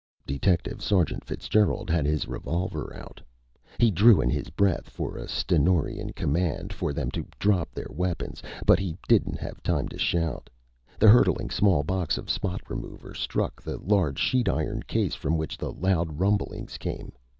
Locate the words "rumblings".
16.19-16.79